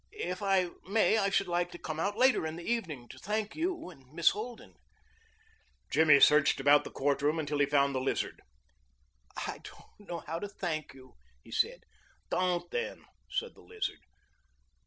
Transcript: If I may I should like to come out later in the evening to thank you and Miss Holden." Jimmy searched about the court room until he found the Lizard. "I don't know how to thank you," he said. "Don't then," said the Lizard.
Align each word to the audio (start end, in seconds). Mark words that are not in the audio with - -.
If 0.13 0.41
I 0.41 0.69
may 0.87 1.19
I 1.19 1.29
should 1.29 1.47
like 1.47 1.69
to 1.73 1.77
come 1.77 1.99
out 1.99 2.17
later 2.17 2.47
in 2.47 2.55
the 2.55 2.63
evening 2.67 3.07
to 3.09 3.19
thank 3.19 3.55
you 3.55 3.91
and 3.91 4.11
Miss 4.11 4.31
Holden." 4.31 4.73
Jimmy 5.91 6.19
searched 6.19 6.59
about 6.59 6.83
the 6.83 6.89
court 6.89 7.21
room 7.21 7.37
until 7.37 7.59
he 7.59 7.67
found 7.67 7.93
the 7.93 8.01
Lizard. 8.01 8.41
"I 9.37 9.59
don't 9.61 10.09
know 10.09 10.21
how 10.21 10.39
to 10.39 10.49
thank 10.49 10.95
you," 10.95 11.17
he 11.43 11.51
said. 11.51 11.83
"Don't 12.31 12.71
then," 12.71 13.05
said 13.29 13.53
the 13.53 13.61
Lizard. 13.61 13.99